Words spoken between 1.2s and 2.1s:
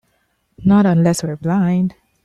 we're blind.